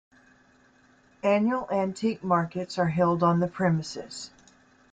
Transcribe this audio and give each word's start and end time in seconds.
Annual 1.21 1.67
antique 1.69 2.23
markets 2.23 2.79
are 2.79 2.87
held 2.87 3.21
on 3.21 3.39
the 3.39 3.45
premises. 3.47 4.31